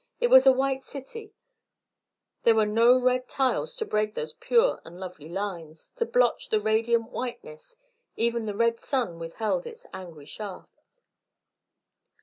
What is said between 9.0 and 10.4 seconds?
withheld its angry